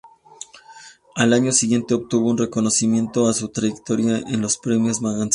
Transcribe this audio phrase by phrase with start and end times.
[1.13, 5.29] Al año siguiente obtuvo un reconocimiento a su trayectoria en los "Premios Magazine".